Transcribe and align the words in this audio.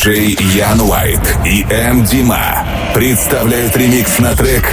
Диджей 0.00 0.34
Ян 0.54 0.80
Уайт 0.80 1.20
и 1.44 1.62
М. 1.68 2.02
Дима 2.06 2.64
представляют 2.94 3.76
ремикс 3.76 4.18
на 4.18 4.34
трек 4.34 4.64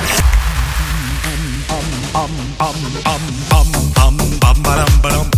Bam, 5.03 5.36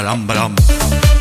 badam 0.00 0.24
badam. 0.26 1.19